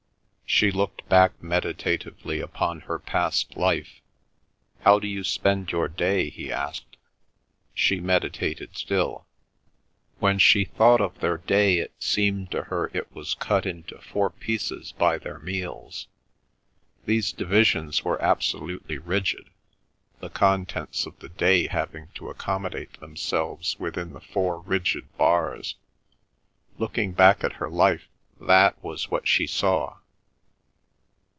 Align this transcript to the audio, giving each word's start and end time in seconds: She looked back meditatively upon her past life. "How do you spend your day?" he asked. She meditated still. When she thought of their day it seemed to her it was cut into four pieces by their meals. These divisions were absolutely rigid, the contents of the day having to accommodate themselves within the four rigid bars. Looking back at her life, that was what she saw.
She 0.53 0.69
looked 0.69 1.07
back 1.07 1.41
meditatively 1.41 2.41
upon 2.41 2.81
her 2.81 2.99
past 2.99 3.55
life. 3.55 4.01
"How 4.81 4.99
do 4.99 5.07
you 5.07 5.23
spend 5.23 5.71
your 5.71 5.87
day?" 5.87 6.29
he 6.29 6.51
asked. 6.51 6.97
She 7.73 8.01
meditated 8.01 8.75
still. 8.75 9.25
When 10.19 10.37
she 10.39 10.65
thought 10.65 10.99
of 10.99 11.17
their 11.21 11.37
day 11.37 11.77
it 11.77 11.93
seemed 11.99 12.51
to 12.51 12.63
her 12.63 12.91
it 12.93 13.09
was 13.15 13.33
cut 13.35 13.65
into 13.65 13.97
four 14.01 14.29
pieces 14.29 14.91
by 14.91 15.17
their 15.17 15.39
meals. 15.39 16.07
These 17.05 17.31
divisions 17.31 18.03
were 18.03 18.21
absolutely 18.21 18.97
rigid, 18.97 19.49
the 20.19 20.29
contents 20.29 21.05
of 21.05 21.17
the 21.19 21.29
day 21.29 21.67
having 21.67 22.09
to 22.15 22.29
accommodate 22.29 22.99
themselves 22.99 23.79
within 23.79 24.11
the 24.11 24.19
four 24.19 24.59
rigid 24.59 25.15
bars. 25.17 25.75
Looking 26.77 27.13
back 27.13 27.41
at 27.45 27.53
her 27.53 27.69
life, 27.69 28.09
that 28.41 28.75
was 28.83 29.09
what 29.09 29.29
she 29.29 29.47
saw. 29.47 29.95